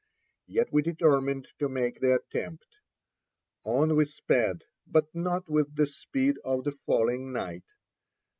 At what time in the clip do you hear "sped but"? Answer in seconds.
4.07-5.13